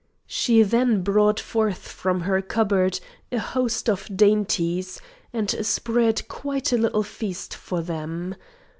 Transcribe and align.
She 0.25 0.63
then 0.63 1.03
brought 1.03 1.39
forth 1.39 1.87
from 1.87 2.21
her 2.21 2.41
cupboard 2.41 2.99
a 3.31 3.37
host 3.37 3.87
of 3.87 4.09
dainties, 4.17 4.99
and 5.31 5.63
spread 5.63 6.27
quite 6.27 6.73
a 6.73 6.77
little 6.77 7.03
feast 7.03 7.53
for 7.53 7.81
them. 7.83 8.33